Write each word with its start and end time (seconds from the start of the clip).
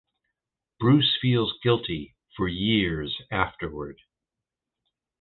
Bruce 0.79 1.15
feels 1.21 1.53
guilty 1.61 2.15
for 2.35 2.47
years 2.47 3.21
afterward. 3.29 4.01